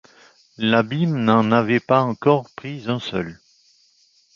L’abîme 0.57 1.15
n’en 1.25 1.51
avait 1.51 1.79
pas 1.79 2.01
encore 2.01 2.49
pris 2.55 2.85
un 2.87 2.99
seul. 2.99 3.39